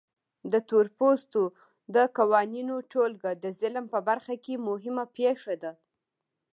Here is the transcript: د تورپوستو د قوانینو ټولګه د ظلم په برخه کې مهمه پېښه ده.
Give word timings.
د 0.51 0.53
تورپوستو 0.69 1.41
د 1.95 1.97
قوانینو 2.17 2.75
ټولګه 2.91 3.31
د 3.43 3.45
ظلم 3.59 3.85
په 3.93 3.99
برخه 4.09 4.35
کې 4.43 4.63
مهمه 4.67 5.05
پېښه 5.17 5.53
ده. 5.63 5.73